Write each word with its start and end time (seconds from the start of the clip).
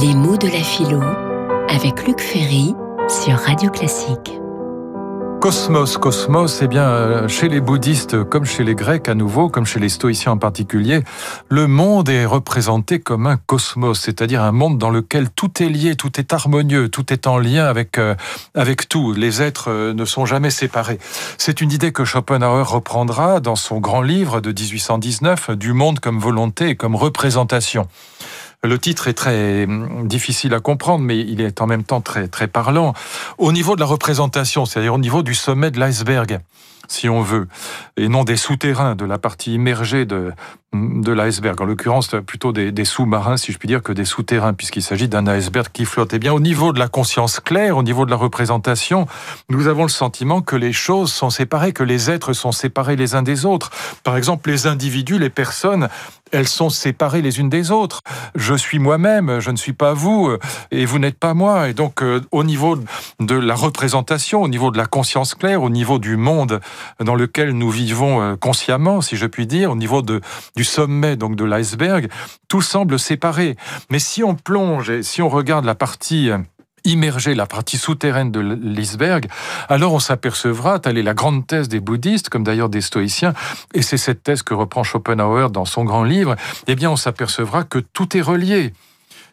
Les 0.00 0.14
mots 0.14 0.36
de 0.36 0.46
la 0.46 0.62
philo 0.62 1.00
avec 1.68 2.06
Luc 2.06 2.20
Ferry 2.20 2.72
sur 3.08 3.34
Radio 3.34 3.68
Classique. 3.68 4.38
Cosmos, 5.40 5.98
cosmos, 5.98 6.62
eh 6.62 6.68
bien, 6.68 6.82
euh, 6.82 7.26
chez 7.26 7.48
les 7.48 7.60
bouddhistes 7.60 8.22
comme 8.24 8.44
chez 8.44 8.62
les 8.62 8.76
grecs 8.76 9.08
à 9.08 9.14
nouveau, 9.14 9.48
comme 9.48 9.66
chez 9.66 9.80
les 9.80 9.88
stoïciens 9.88 10.32
en 10.32 10.36
particulier, 10.36 11.02
le 11.48 11.66
monde 11.66 12.08
est 12.08 12.26
représenté 12.26 13.00
comme 13.00 13.26
un 13.26 13.36
cosmos, 13.38 13.98
c'est-à-dire 13.98 14.42
un 14.42 14.52
monde 14.52 14.78
dans 14.78 14.90
lequel 14.90 15.30
tout 15.30 15.62
est 15.62 15.68
lié, 15.68 15.96
tout 15.96 16.20
est 16.20 16.32
harmonieux, 16.32 16.88
tout 16.88 17.12
est 17.12 17.26
en 17.26 17.38
lien 17.38 17.64
avec, 17.66 17.98
euh, 17.98 18.14
avec 18.54 18.88
tout. 18.88 19.14
Les 19.14 19.42
êtres 19.42 19.70
euh, 19.70 19.94
ne 19.94 20.04
sont 20.04 20.26
jamais 20.26 20.50
séparés. 20.50 20.98
C'est 21.38 21.60
une 21.60 21.72
idée 21.72 21.90
que 21.90 22.04
Schopenhauer 22.04 22.68
reprendra 22.68 23.40
dans 23.40 23.56
son 23.56 23.80
grand 23.80 24.02
livre 24.02 24.40
de 24.40 24.50
1819, 24.50 25.50
Du 25.52 25.72
monde 25.72 25.98
comme 25.98 26.18
volonté 26.18 26.68
et 26.68 26.76
comme 26.76 26.94
représentation. 26.94 27.88
Le 28.64 28.76
titre 28.76 29.06
est 29.06 29.14
très 29.14 29.64
hum, 29.64 30.08
difficile 30.08 30.52
à 30.52 30.60
comprendre, 30.60 31.04
mais 31.04 31.18
il 31.18 31.40
est 31.40 31.60
en 31.60 31.66
même 31.66 31.84
temps 31.84 32.00
très, 32.00 32.26
très 32.26 32.48
parlant. 32.48 32.92
Au 33.38 33.52
niveau 33.52 33.76
de 33.76 33.80
la 33.80 33.86
représentation, 33.86 34.66
c'est-à-dire 34.66 34.94
au 34.94 34.98
niveau 34.98 35.22
du 35.22 35.34
sommet 35.34 35.70
de 35.70 35.78
l'iceberg, 35.78 36.40
si 36.88 37.08
on 37.08 37.22
veut, 37.22 37.46
et 37.96 38.08
non 38.08 38.24
des 38.24 38.36
souterrains, 38.36 38.96
de 38.96 39.04
la 39.04 39.18
partie 39.18 39.54
immergée 39.54 40.04
de, 40.04 40.32
de 40.74 41.12
l'iceberg. 41.12 41.60
En 41.60 41.64
l'occurrence, 41.64 42.14
plutôt 42.26 42.52
des, 42.52 42.84
sous-marins, 42.84 43.36
si 43.38 43.52
je 43.52 43.58
puis 43.58 43.68
dire, 43.68 43.82
que 43.82 43.92
des 43.92 44.04
souterrains, 44.04 44.52
puisqu'il 44.52 44.82
s'agit 44.82 45.08
d'un 45.08 45.26
iceberg 45.26 45.68
qui 45.72 45.84
flotte. 45.84 46.12
Eh 46.12 46.18
bien, 46.18 46.32
au 46.32 46.40
niveau 46.40 46.72
de 46.72 46.78
la 46.78 46.88
conscience 46.88 47.40
claire, 47.40 47.76
au 47.76 47.82
niveau 47.82 48.04
de 48.04 48.10
la 48.10 48.16
représentation, 48.16 49.06
nous 49.48 49.66
avons 49.66 49.84
le 49.84 49.88
sentiment 49.88 50.42
que 50.42 50.56
les 50.56 50.72
choses 50.72 51.12
sont 51.12 51.30
séparées, 51.30 51.72
que 51.72 51.84
les 51.84 52.10
êtres 52.10 52.34
sont 52.34 52.52
séparés 52.52 52.96
les 52.96 53.14
uns 53.14 53.22
des 53.22 53.46
autres. 53.46 53.70
Par 54.04 54.16
exemple, 54.16 54.50
les 54.50 54.66
individus, 54.66 55.18
les 55.18 55.30
personnes, 55.30 55.88
elles 56.32 56.48
sont 56.48 56.68
séparées 56.68 57.22
les 57.22 57.40
unes 57.40 57.48
des 57.48 57.70
autres. 57.70 58.02
Je 58.34 58.54
suis 58.54 58.78
moi-même, 58.78 59.40
je 59.40 59.50
ne 59.50 59.56
suis 59.56 59.72
pas 59.72 59.94
vous, 59.94 60.30
et 60.70 60.84
vous 60.84 60.98
n'êtes 60.98 61.18
pas 61.18 61.32
moi. 61.32 61.68
Et 61.68 61.74
donc, 61.74 62.02
euh, 62.02 62.20
au 62.30 62.44
niveau 62.44 62.78
de 63.20 63.34
la 63.34 63.54
représentation, 63.54 64.42
au 64.42 64.48
niveau 64.48 64.70
de 64.70 64.76
la 64.76 64.86
conscience 64.86 65.34
claire, 65.34 65.62
au 65.62 65.70
niveau 65.70 65.98
du 65.98 66.16
monde 66.16 66.60
dans 67.00 67.14
lequel 67.14 67.52
nous 67.52 67.70
vivons 67.70 68.20
euh, 68.20 68.36
consciemment, 68.36 69.00
si 69.00 69.16
je 69.16 69.26
puis 69.26 69.46
dire, 69.46 69.70
au 69.70 69.76
niveau 69.76 70.02
de, 70.02 70.20
du 70.56 70.64
sommet 70.64 71.16
donc 71.16 71.36
de 71.36 71.44
l'iceberg, 71.44 72.08
tout 72.48 72.62
semble 72.62 72.98
séparé. 72.98 73.56
Mais 73.90 73.98
si 73.98 74.22
on 74.22 74.34
plonge 74.34 74.90
et 74.90 75.02
si 75.02 75.22
on 75.22 75.28
regarde 75.28 75.64
la 75.64 75.74
partie 75.74 76.30
euh, 76.30 76.38
immergée, 76.84 77.34
la 77.34 77.46
partie 77.46 77.76
souterraine 77.76 78.30
de 78.30 78.40
l'iceberg, 78.40 79.26
alors 79.68 79.92
on 79.92 79.98
s'apercevra, 79.98 80.78
telle 80.78 80.98
est 80.98 81.02
la 81.02 81.14
grande 81.14 81.46
thèse 81.46 81.68
des 81.68 81.80
bouddhistes, 81.80 82.28
comme 82.28 82.44
d'ailleurs 82.44 82.68
des 82.68 82.80
stoïciens, 82.80 83.34
et 83.74 83.82
c'est 83.82 83.98
cette 83.98 84.22
thèse 84.22 84.42
que 84.42 84.54
reprend 84.54 84.82
Schopenhauer 84.82 85.50
dans 85.50 85.64
son 85.64 85.84
grand 85.84 86.04
livre, 86.04 86.36
eh 86.66 86.74
bien 86.74 86.90
on 86.90 86.96
s'apercevra 86.96 87.64
que 87.64 87.78
tout 87.78 88.16
est 88.16 88.22
relié. 88.22 88.72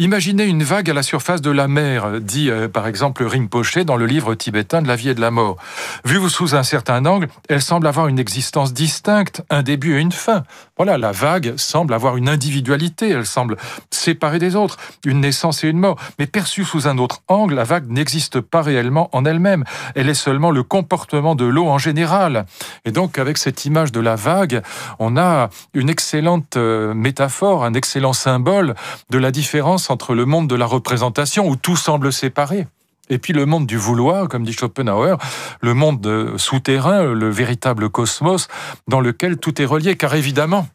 Imaginez 0.00 0.44
une 0.44 0.62
vague 0.62 0.88
à 0.88 0.94
la 0.94 1.02
surface 1.02 1.42
de 1.42 1.50
la 1.50 1.66
mer, 1.66 2.20
dit 2.20 2.50
euh, 2.50 2.68
par 2.68 2.86
exemple 2.86 3.24
Rinpoché 3.24 3.84
dans 3.84 3.96
le 3.96 4.06
livre 4.06 4.36
tibétain 4.36 4.80
de 4.80 4.86
la 4.86 4.94
vie 4.94 5.08
et 5.08 5.14
de 5.14 5.20
la 5.20 5.32
mort. 5.32 5.56
Vue 6.04 6.20
sous 6.30 6.54
un 6.54 6.62
certain 6.62 7.04
angle, 7.04 7.26
elle 7.48 7.60
semble 7.60 7.84
avoir 7.88 8.06
une 8.06 8.20
existence 8.20 8.72
distincte, 8.72 9.42
un 9.50 9.64
début 9.64 9.96
et 9.96 10.00
une 10.00 10.12
fin. 10.12 10.44
Voilà, 10.76 10.98
la 10.98 11.10
vague 11.10 11.54
semble 11.56 11.94
avoir 11.94 12.16
une 12.16 12.28
individualité, 12.28 13.08
elle 13.08 13.26
semble 13.26 13.56
séparée 13.90 14.38
des 14.38 14.54
autres, 14.54 14.76
une 15.04 15.20
naissance 15.20 15.64
et 15.64 15.68
une 15.68 15.80
mort. 15.80 15.98
Mais 16.20 16.28
perçue 16.28 16.62
sous 16.62 16.86
un 16.86 16.98
autre 16.98 17.22
angle, 17.26 17.56
la 17.56 17.64
vague 17.64 17.90
n'existe 17.90 18.40
pas 18.40 18.62
réellement 18.62 19.08
en 19.12 19.24
elle-même. 19.24 19.64
Elle 19.96 20.08
est 20.08 20.14
seulement 20.14 20.52
le 20.52 20.62
comportement 20.62 21.34
de 21.34 21.44
l'eau 21.44 21.66
en 21.66 21.78
général. 21.78 22.46
Et 22.84 22.92
donc, 22.92 23.18
avec 23.18 23.36
cette 23.36 23.64
image 23.64 23.90
de 23.90 23.98
la 23.98 24.14
vague, 24.14 24.62
on 25.00 25.16
a 25.16 25.50
une 25.74 25.90
excellente 25.90 26.56
euh, 26.56 26.94
métaphore, 26.94 27.64
un 27.64 27.74
excellent 27.74 28.12
symbole 28.12 28.76
de 29.10 29.18
la 29.18 29.32
différence 29.32 29.87
entre 29.90 30.14
le 30.14 30.24
monde 30.24 30.48
de 30.48 30.54
la 30.54 30.66
représentation 30.66 31.48
où 31.48 31.56
tout 31.56 31.76
semble 31.76 32.12
séparé 32.12 32.66
et 33.10 33.18
puis 33.18 33.32
le 33.32 33.46
monde 33.46 33.66
du 33.66 33.76
vouloir, 33.76 34.28
comme 34.28 34.44
dit 34.44 34.52
Schopenhauer, 34.52 35.16
le 35.62 35.74
monde 35.74 36.36
souterrain, 36.36 37.04
le 37.04 37.30
véritable 37.30 37.88
cosmos 37.88 38.48
dans 38.86 39.00
lequel 39.00 39.38
tout 39.38 39.62
est 39.62 39.64
relié, 39.64 39.96
car 39.96 40.14
évidemment, 40.14 40.66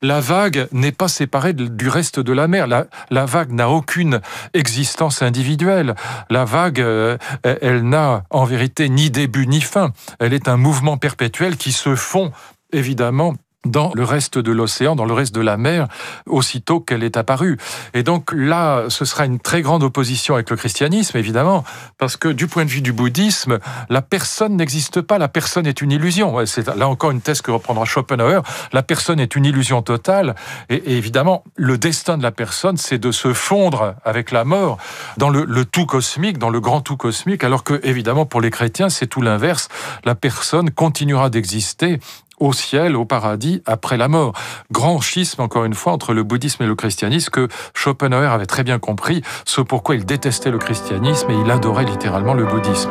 la 0.00 0.20
vague 0.20 0.68
n'est 0.70 0.92
pas 0.92 1.08
séparée 1.08 1.52
du 1.52 1.88
reste 1.88 2.20
de 2.20 2.32
la 2.32 2.46
mer. 2.46 2.66
La, 2.68 3.26
vague 3.26 3.52
n'a 3.52 3.68
aucune 3.68 4.20
existence 4.54 5.22
individuelle. 5.22 5.96
La 6.30 6.44
vague, 6.44 6.80
euh, 6.80 7.18
elle 7.42 7.82
n'a 7.82 8.24
en 8.30 8.44
vérité 8.44 8.88
ni 8.88 9.10
début 9.10 9.48
ni 9.48 9.60
fin. 9.60 9.90
Elle 10.20 10.34
est 10.34 10.46
un 10.46 10.56
mouvement 10.56 10.98
perpétuel 10.98 11.56
qui 11.56 11.72
se 11.72 11.96
fond 11.96 12.30
évidemment 12.72 13.34
dans 13.64 13.90
le 13.94 14.04
reste 14.04 14.38
de 14.38 14.52
l'océan, 14.52 14.94
dans 14.94 15.04
le 15.04 15.12
reste 15.12 15.34
de 15.34 15.40
la 15.40 15.56
mer, 15.56 15.88
aussitôt 16.26 16.80
qu'elle 16.80 17.02
est 17.02 17.16
apparue. 17.16 17.58
Et 17.92 18.04
donc 18.04 18.30
là, 18.32 18.84
ce 18.88 19.04
sera 19.04 19.26
une 19.26 19.40
très 19.40 19.62
grande 19.62 19.82
opposition 19.82 20.34
avec 20.34 20.48
le 20.50 20.56
christianisme, 20.56 21.18
évidemment, 21.18 21.64
parce 21.98 22.16
que 22.16 22.28
du 22.28 22.46
point 22.46 22.64
de 22.64 22.70
vue 22.70 22.82
du 22.82 22.92
bouddhisme, 22.92 23.58
la 23.90 24.00
personne 24.00 24.56
n'existe 24.56 25.00
pas, 25.00 25.18
la 25.18 25.28
personne 25.28 25.66
est 25.66 25.82
une 25.82 25.90
illusion. 25.90 26.46
C'est 26.46 26.68
là 26.68 26.88
encore 26.88 27.10
une 27.10 27.20
thèse 27.20 27.42
que 27.42 27.50
reprendra 27.50 27.84
Schopenhauer, 27.84 28.42
la 28.72 28.82
personne 28.82 29.18
est 29.18 29.34
une 29.34 29.44
illusion 29.44 29.82
totale, 29.82 30.36
et, 30.68 30.96
évidemment, 30.96 31.42
le 31.56 31.78
destin 31.78 32.16
de 32.16 32.22
la 32.22 32.32
personne, 32.32 32.76
c'est 32.76 32.98
de 32.98 33.10
se 33.10 33.32
fondre 33.32 33.96
avec 34.04 34.30
la 34.30 34.44
mort 34.44 34.78
dans 35.16 35.30
le, 35.30 35.64
tout 35.64 35.86
cosmique, 35.86 36.38
dans 36.38 36.50
le 36.50 36.60
grand 36.60 36.80
tout 36.80 36.96
cosmique, 36.96 37.42
alors 37.42 37.64
que, 37.64 37.80
évidemment, 37.82 38.24
pour 38.24 38.40
les 38.40 38.50
chrétiens, 38.50 38.88
c'est 38.88 39.08
tout 39.08 39.20
l'inverse. 39.20 39.68
La 40.04 40.14
personne 40.14 40.70
continuera 40.70 41.28
d'exister 41.28 41.98
au 42.40 42.52
ciel, 42.52 42.96
au 42.96 43.04
paradis, 43.04 43.62
après 43.66 43.96
la 43.96 44.08
mort. 44.08 44.32
Grand 44.70 45.00
schisme, 45.00 45.42
encore 45.42 45.64
une 45.64 45.74
fois, 45.74 45.92
entre 45.92 46.14
le 46.14 46.22
bouddhisme 46.22 46.62
et 46.62 46.66
le 46.66 46.74
christianisme 46.74 47.30
que 47.30 47.48
Schopenhauer 47.74 48.32
avait 48.32 48.46
très 48.46 48.64
bien 48.64 48.78
compris, 48.78 49.22
ce 49.44 49.60
pourquoi 49.60 49.94
il 49.94 50.04
détestait 50.04 50.50
le 50.50 50.58
christianisme 50.58 51.30
et 51.30 51.40
il 51.44 51.50
adorait 51.50 51.84
littéralement 51.84 52.34
le 52.34 52.44
bouddhisme. 52.44 52.90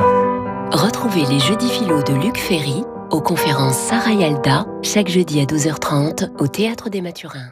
Retrouvez 0.72 1.26
les 1.26 1.40
jeudis 1.40 1.70
philo 1.70 2.04
de 2.04 2.14
Luc 2.14 2.38
Ferry 2.38 2.84
aux 3.12 3.22
conférences 3.22 3.78
Sarah 3.78 4.12
Yalda, 4.12 4.66
chaque 4.84 5.08
jeudi 5.08 5.40
à 5.40 5.46
12h30 5.46 6.30
au 6.40 6.48
Théâtre 6.48 6.90
des 6.90 7.02
Mathurins. 7.02 7.52